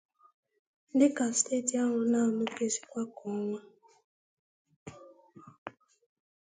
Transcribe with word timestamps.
dịka 0.99 1.25
steeti 1.37 1.75
ahụ 1.83 1.99
na-amụkezịkwa 2.11 3.01
ka 3.15 3.23
ọnwa. 3.35 3.59